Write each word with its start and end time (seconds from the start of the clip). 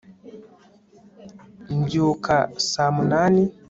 mbyuka 1.79 2.35
saa 2.69 2.85
munani 2.95 3.43